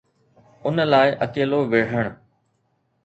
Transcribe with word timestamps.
ان 0.65 0.77
لاءِ 0.91 1.07
اڪيلو 1.25 1.59
وڙهڻ 1.71 2.05